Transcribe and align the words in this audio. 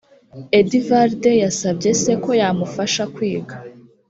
edvard 0.59 1.21
yasabye 1.43 1.89
se 2.03 2.11
ko 2.23 2.31
yamufasha 2.41 3.03
kwiga 3.15 3.55